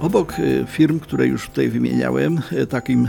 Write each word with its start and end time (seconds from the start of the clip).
Obok 0.00 0.32
e, 0.38 0.66
firm, 0.66 1.00
które 1.00 1.26
już 1.26 1.48
tutaj 1.48 1.68
wymieniałem, 1.68 2.40
e, 2.52 2.66
takim 2.66 3.08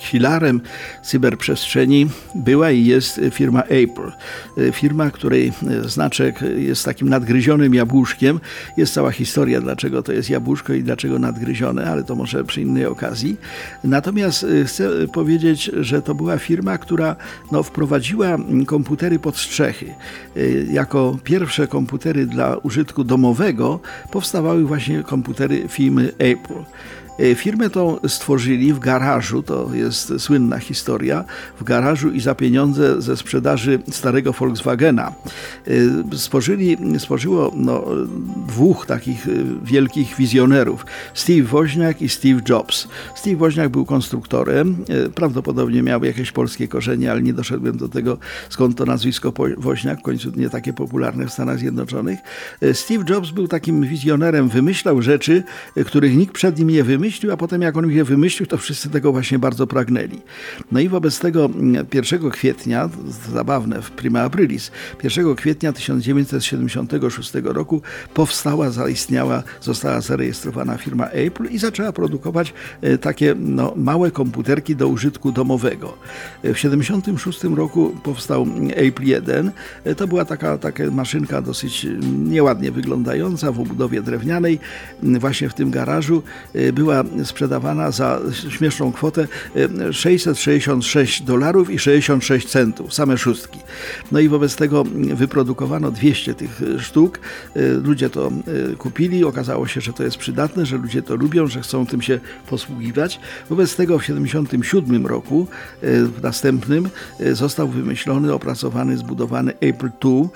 filarem 0.00 0.60
cyberprzestrzeni 1.02 2.06
była 2.34 2.70
i 2.70 2.84
jest 2.84 3.20
firma 3.30 3.62
Apple. 3.62 4.12
E, 4.58 4.72
firma, 4.72 5.10
której 5.10 5.52
znaczek 5.84 6.40
jest 6.56 6.84
takim 6.84 7.08
nadgryzionym 7.08 7.74
jabłuszkiem. 7.74 8.40
Jest 8.76 8.94
cała 8.94 9.10
historia, 9.10 9.60
dlaczego 9.60 10.02
to 10.02 10.12
jest 10.12 10.30
jabłuszko 10.30 10.72
i 10.72 10.82
dlaczego 10.82 11.18
nadgryzione, 11.18 11.90
ale 11.90 12.04
to 12.04 12.14
może 12.14 12.44
przy 12.44 12.62
innej 12.62 12.86
okazji. 12.86 13.36
Natomiast 13.84 14.46
chcę 14.66 15.08
powiedzieć, 15.12 15.70
że 15.80 16.02
to 16.02 16.14
była 16.14 16.38
firma, 16.38 16.78
która 16.78 17.16
no, 17.52 17.62
wprowadziła 17.62 18.38
komputery 18.66 19.18
pod 19.18 19.36
strzechy. 19.36 19.94
Jako 20.70 21.18
pierwsze 21.24 21.66
komputery 21.66 22.26
dla 22.26 22.56
użytku 22.56 23.04
domowego 23.04 23.80
powstawały 24.10 24.64
właśnie 24.64 25.02
komputery 25.02 25.68
firmy 25.68 26.12
Apple. 26.18 26.25
April. 26.26 26.66
E, 27.18 27.34
firmę 27.34 27.70
tą 27.70 27.96
stworzyli 28.08 28.72
w 28.72 28.78
garażu, 28.78 29.42
to 29.42 29.70
jest 29.74 30.12
słynna 30.18 30.58
historia, 30.58 31.24
w 31.60 31.64
garażu 31.64 32.10
i 32.10 32.20
za 32.20 32.34
pieniądze 32.34 33.02
ze 33.02 33.16
sprzedaży 33.16 33.78
starego 33.90 34.32
Volkswagena. 34.32 35.12
E, 36.12 36.16
stworzyli, 36.16 36.76
stworzyło 36.98 37.52
no, 37.56 37.84
dwóch 38.46 38.86
takich 38.86 39.28
e, 39.28 39.30
wielkich 39.64 40.16
wizjonerów, 40.16 40.86
Steve 41.14 41.42
Woźniak 41.42 42.02
i 42.02 42.08
Steve 42.08 42.40
Jobs. 42.48 42.88
Steve 43.14 43.36
Woźniak 43.36 43.68
był 43.68 43.84
konstruktorem, 43.84 44.84
prawdopodobnie 45.14 45.82
miał 45.82 46.04
jakieś 46.04 46.32
polskie 46.32 46.68
korzenie, 46.68 47.10
ale 47.10 47.22
nie 47.22 47.32
doszedłem 47.32 47.76
do 47.76 47.88
tego, 47.88 48.18
skąd 48.48 48.76
to 48.76 48.84
nazwisko 48.84 49.32
Woźniak, 49.58 49.98
w 49.98 50.02
końcu 50.02 50.32
nie 50.36 50.50
takie 50.50 50.72
popularne 50.72 51.26
w 51.26 51.32
Stanach 51.32 51.58
Zjednoczonych. 51.58 52.18
Steve 52.72 53.04
Jobs 53.08 53.30
był 53.30 53.48
takim 53.48 53.82
wizjonerem, 53.82 54.48
wymyślał 54.48 55.02
rzeczy, 55.02 55.42
których 55.86 56.16
nikt 56.16 56.34
przed 56.34 56.58
nim 56.58 56.70
nie 56.70 56.84
wymyślał, 56.84 57.05
wymyślił, 57.06 57.32
a 57.32 57.36
potem 57.36 57.62
jak 57.62 57.76
on 57.76 57.90
je 57.90 58.04
wymyślił, 58.04 58.46
to 58.46 58.56
wszyscy 58.56 58.90
tego 58.90 59.12
właśnie 59.12 59.38
bardzo 59.38 59.66
pragnęli. 59.66 60.20
No 60.72 60.80
i 60.80 60.88
wobec 60.88 61.18
tego 61.18 61.50
1 61.94 62.18
mm, 62.18 62.30
kwietnia, 62.30 62.88
zabawne, 63.32 63.82
w 63.82 63.90
prima 63.90 64.20
aprilis, 64.20 64.70
1 65.04 65.34
kwietnia 65.34 65.72
1976 65.72 67.32
roku 67.44 67.82
powstała, 68.14 68.70
zaistniała, 68.70 69.42
została 69.60 70.00
zarejestrowana 70.00 70.78
firma 70.78 71.06
Apple 71.06 71.44
i 71.44 71.58
zaczęła 71.58 71.92
produkować 71.92 72.54
e, 72.82 72.98
takie 72.98 73.34
no, 73.38 73.72
małe 73.76 74.10
komputerki 74.10 74.76
do 74.76 74.88
użytku 74.88 75.32
domowego. 75.32 75.88
E, 76.42 76.54
w 76.54 76.56
1976 76.56 77.44
roku 77.56 77.96
powstał 78.02 78.46
Apple 78.74 79.04
1. 79.04 79.50
E, 79.84 79.94
to 79.94 80.06
była 80.06 80.24
taka, 80.24 80.58
taka 80.58 80.90
maszynka 80.90 81.42
dosyć 81.42 81.86
nieładnie 82.24 82.72
wyglądająca 82.72 83.52
w 83.52 83.60
obudowie 83.60 84.02
drewnianej. 84.02 84.58
Właśnie 85.02 85.48
w 85.48 85.54
tym 85.54 85.70
garażu 85.70 86.22
była 86.72 86.95
sprzedawana 87.24 87.90
za 87.90 88.20
śmieszną 88.50 88.92
kwotę 88.92 89.28
666 89.92 91.20
e, 91.20 91.24
dolarów 91.24 91.70
i 91.70 91.78
66 91.78 92.48
centów, 92.48 92.94
same 92.94 93.18
szóstki. 93.18 93.58
No 94.12 94.20
i 94.20 94.28
wobec 94.28 94.56
tego 94.56 94.84
wyprodukowano 95.14 95.90
200 95.90 96.34
tych 96.34 96.62
e, 96.62 96.80
sztuk. 96.80 97.18
E, 97.56 97.60
ludzie 97.68 98.10
to 98.10 98.32
kupili, 98.78 99.24
okazało 99.24 99.66
się, 99.66 99.80
że 99.80 99.92
to 99.92 100.02
jest 100.02 100.16
przydatne, 100.16 100.66
że 100.66 100.76
ludzie 100.76 101.02
to 101.02 101.16
lubią, 101.16 101.46
że 101.46 101.60
chcą 101.60 101.86
tym 101.86 102.02
się 102.02 102.20
posługiwać. 102.50 103.20
Wobec 103.48 103.76
tego 103.76 103.98
w 103.98 104.02
1977 104.02 105.06
roku, 105.06 105.46
w 105.82 106.22
następnym, 106.22 106.88
został 107.32 107.68
wymyślony, 107.68 108.34
opracowany, 108.34 108.96
zbudowany 108.96 109.52
Apple 109.60 109.90
II, 110.04 110.28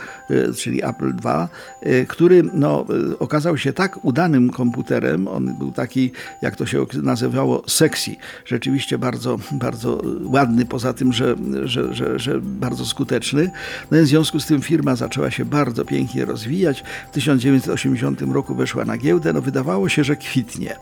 czyli 0.56 0.84
Apple 0.84 1.12
II, 1.24 2.06
który 2.06 2.42
no, 2.54 2.86
okazał 3.18 3.58
się 3.58 3.72
tak 3.72 4.04
udanym 4.04 4.50
komputerem, 4.50 5.28
on 5.28 5.54
był 5.54 5.72
taki 5.72 6.12
jak 6.42 6.49
to 6.56 6.66
się 6.66 6.86
nazywało, 7.02 7.62
sexy. 7.66 8.16
Rzeczywiście 8.46 8.98
bardzo, 8.98 9.38
bardzo 9.52 10.02
ładny, 10.24 10.66
poza 10.66 10.92
tym, 10.92 11.12
że, 11.12 11.36
że, 11.64 11.94
że, 11.94 12.18
że 12.18 12.40
bardzo 12.40 12.84
skuteczny. 12.84 13.50
No 13.90 13.98
w 14.02 14.06
związku 14.06 14.40
z 14.40 14.46
tym 14.46 14.62
firma 14.62 14.96
zaczęła 14.96 15.30
się 15.30 15.44
bardzo 15.44 15.84
pięknie 15.84 16.24
rozwijać. 16.24 16.84
W 17.10 17.14
1980 17.14 18.22
roku 18.22 18.54
weszła 18.54 18.84
na 18.84 18.96
giełdę. 18.96 19.32
No 19.32 19.40
wydawało 19.40 19.88
się, 19.88 20.04
że 20.04 20.16
kwitnie. 20.16 20.76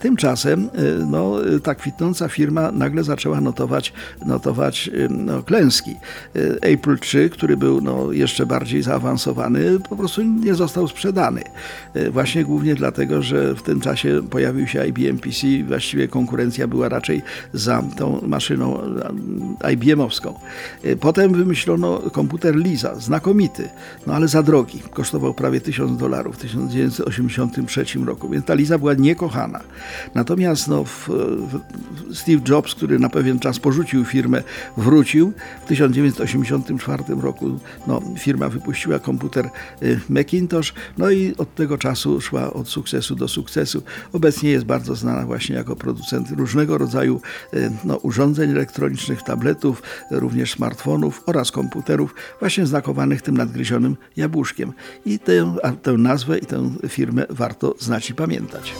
Tymczasem 0.00 0.70
y, 0.78 1.06
no, 1.06 1.36
ta 1.62 1.74
kwitnąca 1.74 2.28
firma 2.28 2.72
nagle 2.72 3.04
zaczęła 3.04 3.40
notować, 3.40 3.92
notować 4.26 4.88
y, 4.88 5.08
no, 5.10 5.42
klęski. 5.42 5.96
Y, 6.36 6.58
April 6.74 6.98
3, 6.98 7.30
który 7.30 7.56
był 7.56 7.80
no, 7.80 8.12
jeszcze 8.12 8.46
bardziej 8.46 8.82
zaawansowany, 8.82 9.80
po 9.88 9.96
prostu 9.96 10.22
nie 10.22 10.54
został 10.54 10.88
sprzedany. 10.88 11.42
Właśnie 12.10 12.44
głównie 12.44 12.74
dlatego, 12.74 13.22
że 13.22 13.54
w 13.54 13.62
tym 13.62 13.80
czasie 13.80 14.22
pojawił 14.30 14.66
się 14.66 14.86
IBM 14.86 15.13
IBM 15.14 15.18
PC, 15.18 15.46
właściwie 15.68 16.08
konkurencja 16.08 16.66
była 16.66 16.88
raczej 16.88 17.22
za 17.52 17.82
tą 17.96 18.20
maszyną 18.26 18.78
IBM-owską. 19.72 20.34
E, 20.82 20.96
potem 20.96 21.32
wymyślono 21.32 21.98
komputer 21.98 22.56
Lisa, 22.56 23.00
znakomity, 23.00 23.68
no 24.06 24.14
ale 24.14 24.28
za 24.28 24.42
drogi. 24.42 24.82
Kosztował 24.92 25.34
prawie 25.34 25.60
1000 25.60 25.98
dolarów 25.98 26.36
w 26.36 26.38
1983 26.38 27.84
roku, 28.06 28.28
więc 28.28 28.46
ta 28.46 28.54
Lisa 28.54 28.78
była 28.78 28.94
niekochana. 28.94 29.60
Natomiast 30.14 30.68
no, 30.68 30.84
Steve 32.12 32.42
Jobs, 32.48 32.74
który 32.74 32.98
na 32.98 33.08
pewien 33.08 33.38
czas 33.38 33.58
porzucił 33.58 34.04
firmę, 34.04 34.42
wrócił. 34.76 35.32
W 35.64 35.68
1984 35.68 37.04
roku 37.22 37.58
no, 37.86 38.00
firma 38.18 38.48
wypuściła 38.48 38.98
komputer 38.98 39.46
e, 39.46 39.50
Macintosh, 40.08 40.74
no 40.98 41.10
i 41.10 41.34
od 41.36 41.54
tego 41.54 41.78
czasu 41.78 42.20
szła 42.20 42.52
od 42.52 42.68
sukcesu 42.68 43.14
do 43.14 43.28
sukcesu. 43.28 43.82
Obecnie 44.12 44.50
jest 44.50 44.64
bardzo 44.64 44.96
znana 45.04 45.26
właśnie 45.26 45.56
jako 45.56 45.76
producent 45.76 46.30
różnego 46.30 46.78
rodzaju 46.78 47.20
e, 47.52 47.70
no, 47.84 47.96
urządzeń 47.96 48.50
elektronicznych, 48.50 49.22
tabletów, 49.22 49.82
również 50.10 50.52
smartfonów 50.52 51.22
oraz 51.26 51.50
komputerów, 51.50 52.14
właśnie 52.40 52.66
znakowanych 52.66 53.22
tym 53.22 53.36
nadgryzionym 53.36 53.96
jabłuszkiem. 54.16 54.72
I 55.04 55.18
tę, 55.18 55.56
tę 55.82 55.92
nazwę 55.92 56.38
i 56.38 56.46
tę 56.46 56.70
firmę 56.88 57.26
warto 57.30 57.74
znać 57.78 58.10
i 58.10 58.14
pamiętać. 58.14 58.74